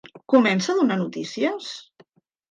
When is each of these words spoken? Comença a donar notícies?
Comença 0.33 0.71
a 0.73 0.77
donar 0.79 0.97
notícies? 1.01 1.67